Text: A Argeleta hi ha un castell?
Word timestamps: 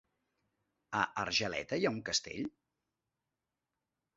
A 1.01 1.03
Argeleta 1.25 1.79
hi 1.81 1.87
ha 1.89 1.91
un 1.99 1.99
castell? 2.09 2.51